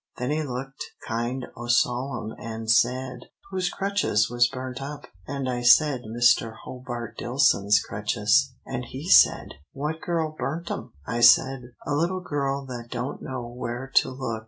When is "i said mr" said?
5.47-6.55